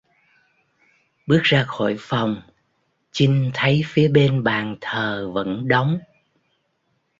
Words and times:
Bước 1.27 1.41
ra 1.43 1.63
khỏi 1.67 1.95
phòng 1.99 2.41
chinh 3.11 3.51
thấy 3.53 3.81
phía 3.85 4.07
bên 4.07 4.43
bàn 4.43 4.75
thờ 4.81 5.31
vẫn 5.33 5.67
đóng 5.67 5.99